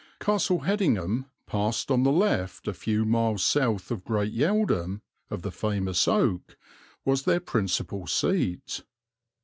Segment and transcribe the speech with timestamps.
[0.19, 5.51] Castle Hedingham, passed on the left a few miles south of Great Yeldham of the
[5.51, 6.57] famous oak,
[7.05, 8.81] was their principal seat.